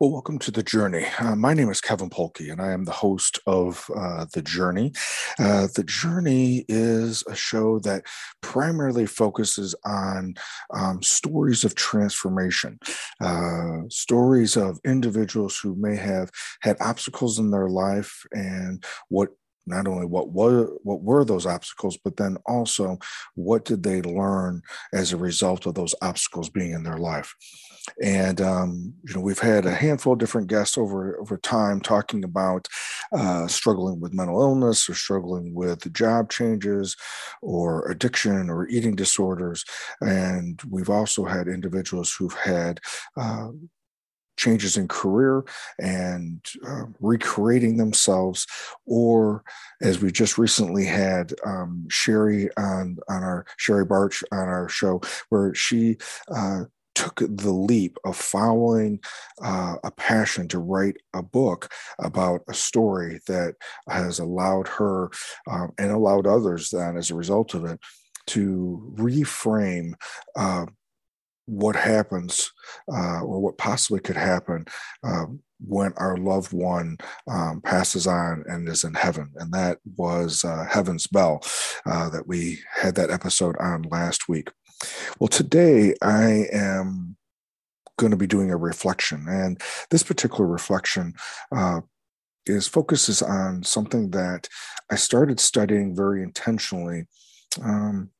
[0.00, 1.04] Well, welcome to The Journey.
[1.18, 4.92] Uh, my name is Kevin Polkey, and I am the host of uh, The Journey.
[5.38, 8.06] Uh, the Journey is a show that
[8.40, 10.36] primarily focuses on
[10.72, 12.78] um, stories of transformation,
[13.20, 16.30] uh, stories of individuals who may have
[16.62, 19.28] had obstacles in their life and what
[19.66, 22.98] not only what were what were those obstacles but then also
[23.34, 27.34] what did they learn as a result of those obstacles being in their life?
[28.02, 32.24] And um, you know we've had a handful of different guests over over time talking
[32.24, 32.68] about
[33.12, 36.96] uh, struggling with mental illness or struggling with job changes
[37.42, 39.64] or addiction or eating disorders.
[40.00, 42.80] And we've also had individuals who've had
[43.16, 43.48] uh,
[44.40, 45.44] changes in career
[45.78, 48.46] and uh, recreating themselves,
[48.86, 49.44] or
[49.82, 55.00] as we just recently had um, Sherry on on our Sherry Barch on our show,
[55.28, 55.98] where she
[56.34, 58.98] uh, took the leap of following
[59.42, 63.54] uh, a passion to write a book about a story that
[63.88, 65.10] has allowed her
[65.50, 67.78] um, and allowed others then as a result of it
[68.26, 69.92] to reframe
[70.36, 70.66] uh,
[71.46, 72.52] what happens
[72.92, 74.64] uh, or what possibly could happen
[75.04, 75.26] uh,
[75.58, 76.96] when our loved one
[77.30, 79.30] um, passes on and is in heaven.
[79.36, 81.42] And that was uh, Heaven's Bell
[81.86, 84.50] uh, that we had that episode on last week.
[85.18, 87.16] Well, today I am
[87.98, 89.26] going to be doing a reflection.
[89.28, 89.60] And
[89.90, 91.14] this particular reflection
[91.54, 91.82] uh,
[92.46, 94.48] is focuses on something that
[94.90, 97.04] I started studying very intentionally
[97.62, 98.10] um,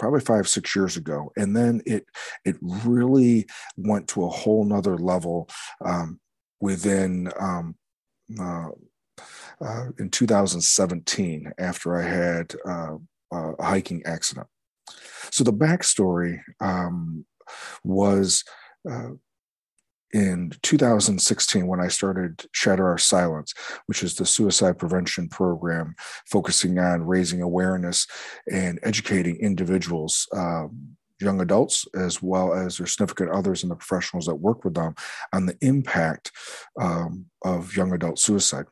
[0.00, 2.04] probably five six years ago and then it
[2.44, 5.48] it really went to a whole nother level
[5.84, 6.18] um,
[6.60, 7.76] within um,
[8.40, 8.68] uh,
[9.64, 12.96] uh, in 2017 after i had uh,
[13.32, 14.46] a hiking accident.
[15.30, 17.24] So the backstory um,
[17.84, 18.44] was
[18.90, 19.10] uh,
[20.12, 23.54] in 2016 when I started Shatter Our Silence,
[23.86, 25.94] which is the suicide prevention program
[26.26, 28.06] focusing on raising awareness
[28.50, 30.26] and educating individuals.
[30.32, 34.72] Um, young adults as well as their significant others and the professionals that work with
[34.72, 34.94] them
[35.34, 36.32] on the impact
[36.80, 38.64] um, of young adult suicide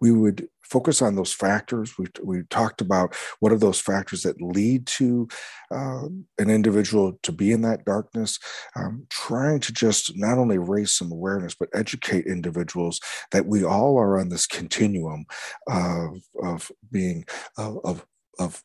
[0.00, 1.96] we would focus on those factors.
[1.98, 5.28] We, we talked about what are those factors that lead to
[5.70, 6.06] uh,
[6.38, 8.38] an individual to be in that darkness,
[8.76, 13.98] um, trying to just not only raise some awareness, but educate individuals that we all
[13.98, 15.24] are on this continuum
[15.68, 17.24] of, of being,
[17.58, 18.04] of,
[18.38, 18.62] of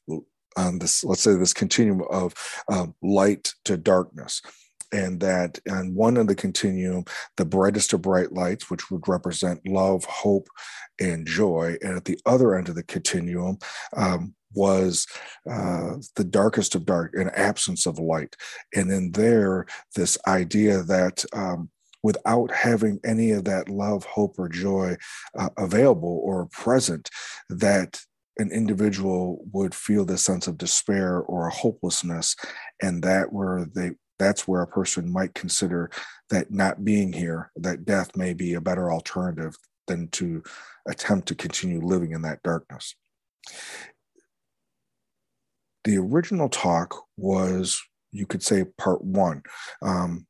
[0.58, 2.34] on this, let's say this continuum of
[2.72, 4.42] um, light to darkness
[4.92, 7.06] and that on one of the continuum,
[7.38, 10.48] the brightest of bright lights, which would represent love, hope,
[11.00, 13.58] and joy, and at the other end of the continuum
[13.96, 15.06] um, was
[15.50, 18.36] uh, the darkest of dark, an absence of light,
[18.74, 21.24] and in there, this idea that.
[21.34, 21.70] Um,
[22.02, 24.96] without having any of that love, hope, or joy
[25.38, 27.10] uh, available or present,
[27.50, 28.00] that
[28.38, 32.38] an individual would feel this sense of despair or a hopelessness,
[32.82, 35.90] and that where they that's where a person might consider
[36.30, 39.56] that not being here, that death may be a better alternative
[39.88, 40.44] than to
[40.88, 42.96] attempt to continue living in that darkness.
[45.86, 47.82] The original talk was,
[48.12, 49.42] you could say, part one.
[49.82, 50.28] Um,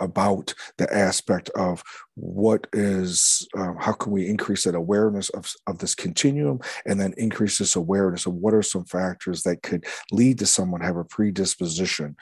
[0.00, 1.82] about the aspect of
[2.14, 7.12] what is um, how can we increase that awareness of, of this continuum and then
[7.16, 11.04] increase this awareness of what are some factors that could lead to someone have a
[11.04, 12.16] predisposition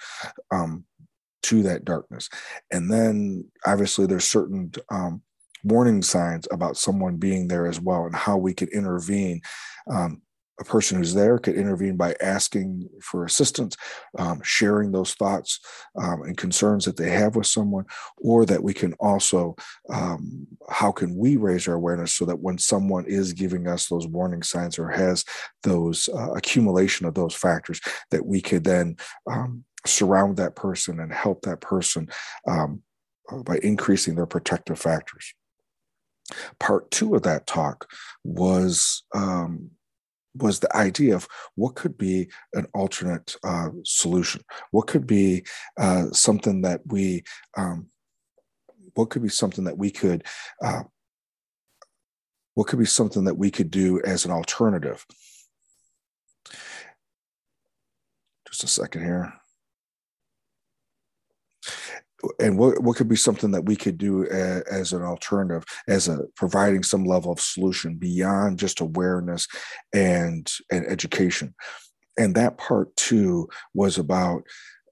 [0.50, 0.84] um,
[1.47, 2.29] to that darkness.
[2.71, 5.23] And then obviously there's certain um,
[5.65, 9.41] warning signs about someone being there as well and how we could intervene.
[9.91, 10.23] Um,
[10.59, 13.77] a person who's there could intervene by asking for assistance,
[14.19, 15.61] um, sharing those thoughts
[16.01, 17.85] um, and concerns that they have with someone,
[18.17, 19.55] or that we can also,
[19.91, 24.06] um, how can we raise our awareness so that when someone is giving us those
[24.06, 25.27] warning signs or has
[25.62, 27.79] those uh, accumulation of those factors,
[28.11, 28.97] that we could then
[29.31, 32.09] um, surround that person and help that person
[32.49, 32.83] um,
[33.31, 35.35] uh, by increasing their protective factors.
[36.59, 37.88] Part two of that talk
[38.25, 39.71] was um,
[40.35, 44.43] was the idea of what could be an alternate uh, solution.
[44.71, 45.44] What could be
[45.79, 47.25] uh, something that we
[47.56, 47.87] um,
[48.94, 50.25] what could be something that we could
[50.62, 50.82] uh,
[52.55, 55.05] what could be something that we could do as an alternative.
[58.49, 59.35] Just a second here
[62.41, 66.09] and what, what could be something that we could do as, as an alternative as
[66.09, 69.47] a providing some level of solution beyond just awareness
[69.93, 71.55] and and education?
[72.19, 74.43] And that part too was about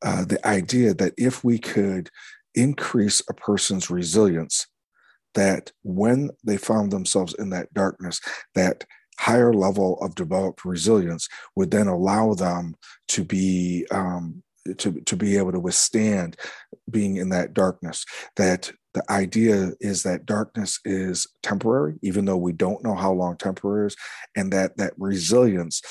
[0.03, 2.11] uh, the idea that if we could
[2.55, 4.67] increase a person's resilience
[5.35, 8.21] that when they found themselves in that darkness,
[8.55, 8.85] that
[9.19, 12.75] higher level of developed resilience would then allow them
[13.09, 14.43] to be um,
[14.79, 16.37] to, to be able to withstand
[16.91, 18.05] being in that darkness
[18.37, 23.37] that the idea is that darkness is temporary even though we don't know how long
[23.37, 23.97] temporary is
[24.37, 25.83] and that that resilience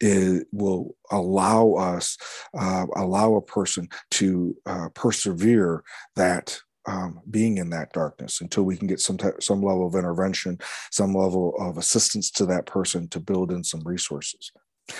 [0.00, 2.18] is, will allow us
[2.58, 5.82] uh, allow a person to uh, persevere
[6.16, 9.94] that um, being in that darkness until we can get some type, some level of
[9.94, 10.58] intervention,
[10.90, 14.52] some level of assistance to that person to build in some resources.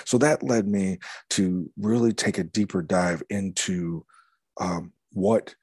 [0.04, 0.98] So that led me
[1.30, 4.04] to really take a deeper dive into
[4.60, 5.54] um, what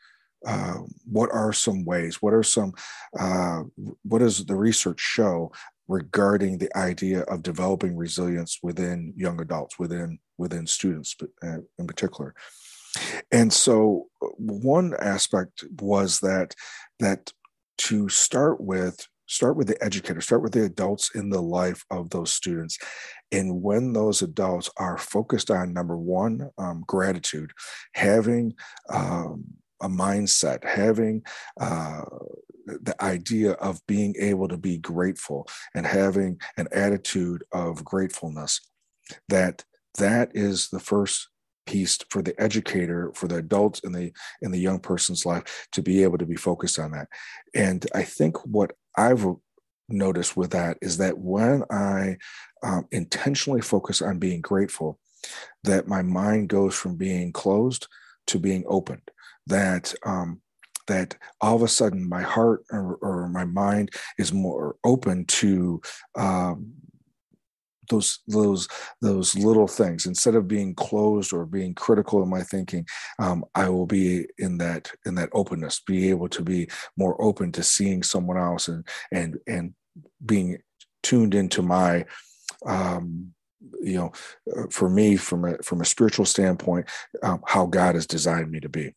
[0.45, 2.73] uh, what are some ways, what are some
[3.17, 3.61] uh,
[4.03, 5.51] what does the research show
[5.87, 12.33] regarding the idea of developing resilience within young adults, within within students uh, in particular.
[13.31, 16.55] And so uh, one aspect was that
[16.99, 17.31] that
[17.79, 22.09] to start with start with the educator start with the adults in the life of
[22.09, 22.77] those students.
[23.31, 27.51] And when those adults are focused on number one um, gratitude
[27.93, 28.53] having
[28.89, 29.45] um,
[29.81, 31.23] a mindset having
[31.59, 32.03] uh,
[32.65, 38.61] the idea of being able to be grateful and having an attitude of gratefulness
[39.27, 39.65] that
[39.99, 41.27] that is the first
[41.65, 44.11] piece for the educator for the adults in the
[44.41, 47.07] in the young person's life to be able to be focused on that.
[47.53, 49.25] And i think what i've
[49.89, 52.17] noticed with that is that when i
[52.63, 54.97] um, intentionally focus on being grateful
[55.63, 57.87] that my mind goes from being closed
[58.27, 59.01] to being opened.
[59.47, 60.41] That um,
[60.87, 65.81] that all of a sudden my heart or, or my mind is more open to
[66.17, 66.73] um,
[67.89, 68.67] those those
[69.01, 70.05] those little things.
[70.05, 72.85] Instead of being closed or being critical in my thinking
[73.19, 77.51] um, i will be in that in that openness be able to be more open
[77.51, 79.73] to seeing someone else and and and
[80.25, 80.57] being
[81.01, 82.05] tuned into my
[82.65, 83.33] um,
[83.81, 84.11] you know
[84.55, 86.87] uh, for me from a from a spiritual standpoint
[87.23, 88.93] um, how god has designed me to be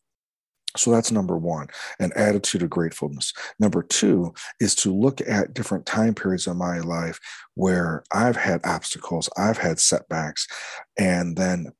[0.77, 1.67] so that's number one,
[1.99, 3.33] an attitude of gratefulness.
[3.59, 7.19] Number two is to look at different time periods in my life
[7.55, 10.47] where I've had obstacles, I've had setbacks,
[10.97, 11.71] and then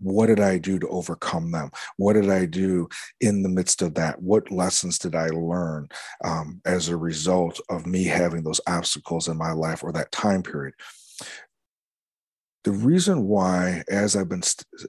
[0.00, 1.70] what did I do to overcome them?
[1.96, 2.88] What did I do
[3.20, 4.20] in the midst of that?
[4.20, 5.88] What lessons did I learn
[6.22, 10.42] um, as a result of me having those obstacles in my life or that time
[10.42, 10.74] period?
[12.64, 14.42] The reason why, as I've been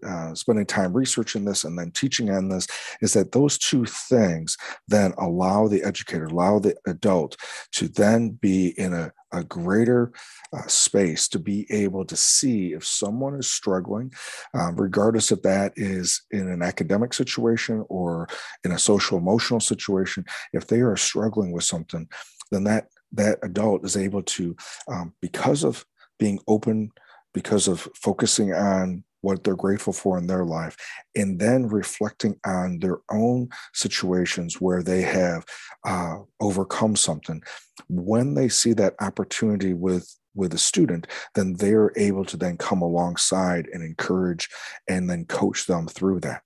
[0.07, 2.67] uh, spending time researching this and then teaching on this,
[3.01, 4.57] is that those two things
[4.87, 7.35] then allow the educator, allow the adult
[7.73, 10.13] to then be in a, a greater
[10.53, 14.11] uh, space to be able to see if someone is struggling,
[14.53, 18.27] um, regardless if that is in an academic situation or
[18.63, 20.23] in a social emotional situation,
[20.53, 22.07] if they are struggling with something,
[22.51, 24.55] then that that adult is able to,
[24.89, 25.85] um, because of
[26.19, 26.91] being open
[27.35, 30.77] because of focusing on what they're grateful for in their life
[31.15, 35.43] and then reflecting on their own situations where they have
[35.83, 37.43] uh, overcome something.
[37.89, 42.81] When they see that opportunity with with a student then they're able to then come
[42.81, 44.49] alongside and encourage
[44.87, 46.41] and then coach them through that.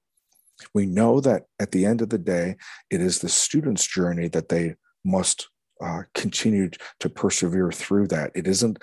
[0.76, 2.56] We know that at the end of the day
[2.92, 5.50] it is the student's journey that they must
[5.82, 6.70] uh, continue
[7.00, 8.32] to persevere through that.
[8.36, 8.80] It isn't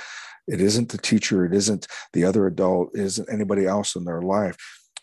[0.47, 4.23] it isn't the teacher, it isn't the other adult, it isn't anybody else in their
[4.23, 4.57] life.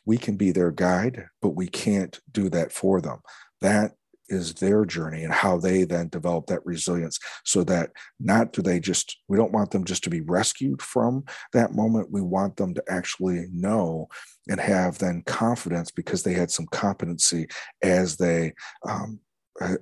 [0.05, 3.19] We can be their guide, but we can't do that for them.
[3.62, 3.93] That
[4.29, 8.79] is their journey and how they then develop that resilience so that not do they
[8.79, 12.73] just we don't want them just to be rescued from that moment we want them
[12.73, 14.07] to actually know
[14.50, 17.47] and have then confidence because they had some competency
[17.81, 18.53] as they
[18.88, 19.19] um,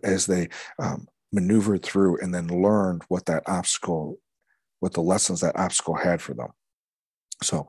[0.03, 0.49] as they
[0.79, 4.17] um, maneuvered through and then learned what that obstacle
[4.81, 6.49] what the lessons that obstacle had for them.
[7.43, 7.67] So,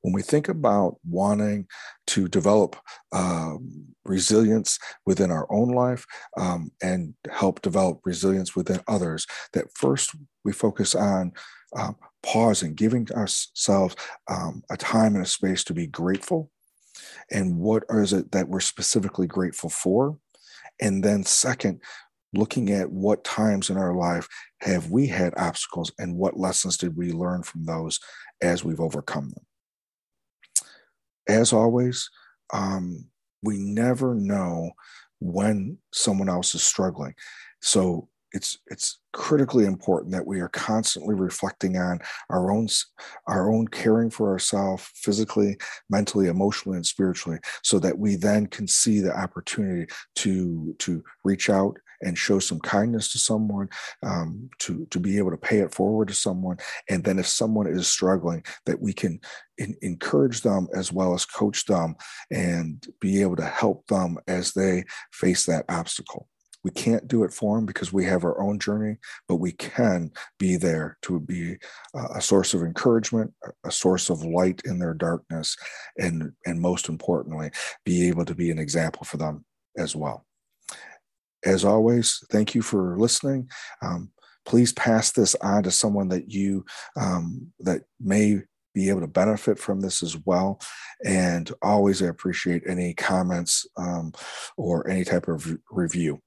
[0.00, 1.66] when we think about wanting
[2.08, 2.76] to develop
[3.12, 6.06] um, resilience within our own life
[6.38, 10.12] um, and help develop resilience within others, that first
[10.44, 11.32] we focus on
[11.76, 13.94] um, pausing, giving ourselves
[14.28, 16.50] um, a time and a space to be grateful.
[17.30, 20.18] And what is it that we're specifically grateful for?
[20.80, 21.82] And then, second,
[22.32, 24.28] looking at what times in our life
[24.60, 27.98] have we had obstacles and what lessons did we learn from those
[28.42, 29.44] as we've overcome them.
[31.28, 32.08] As always,
[32.52, 33.06] um,
[33.42, 34.70] we never know
[35.20, 37.14] when someone else is struggling.
[37.60, 41.98] So it's it's critically important that we are constantly reflecting on
[42.30, 42.68] our own
[43.26, 45.56] our own caring for ourselves physically
[45.88, 51.50] mentally emotionally and spiritually so that we then can see the opportunity to to reach
[51.50, 53.68] out and show some kindness to someone,
[54.02, 56.56] um, to, to be able to pay it forward to someone.
[56.88, 59.20] And then if someone is struggling, that we can
[59.58, 61.96] in, encourage them as well as coach them
[62.30, 66.28] and be able to help them as they face that obstacle.
[66.62, 70.10] We can't do it for them because we have our own journey, but we can
[70.38, 71.56] be there to be
[71.94, 73.32] a source of encouragement,
[73.64, 75.56] a source of light in their darkness,
[75.98, 77.50] and, and most importantly,
[77.86, 79.44] be able to be an example for them
[79.78, 80.26] as well.
[81.44, 83.48] As always, thank you for listening.
[83.82, 84.10] Um,
[84.44, 86.64] please pass this on to someone that you
[86.96, 88.40] um, that may
[88.74, 90.60] be able to benefit from this as well.
[91.04, 94.12] And always I appreciate any comments um,
[94.56, 96.20] or any type of review.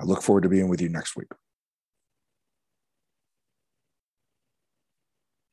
[0.00, 1.28] I look forward to being with you next week.